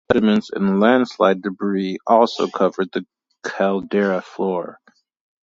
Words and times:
Sediments 0.11 0.49
and 0.51 0.79
landslide 0.79 1.43
debris 1.43 1.99
also 2.07 2.47
covered 2.47 2.91
the 2.91 3.05
caldera 3.43 4.19
floor. 4.23 4.79